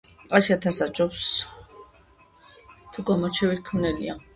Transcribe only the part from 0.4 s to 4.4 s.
ათასსა აჯობებს, თუ გამორჩევით მქმნელია